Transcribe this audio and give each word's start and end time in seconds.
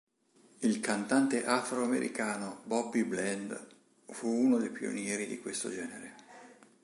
Il 0.61 0.79
cantante 0.79 1.45
afroamericano 1.45 2.61
Bobby 2.63 3.03
Bland 3.03 3.67
fu 4.09 4.29
uno 4.29 4.57
dei 4.57 4.71
pionieri 4.71 5.27
di 5.27 5.37
questo 5.39 5.69
genere. 5.69 6.15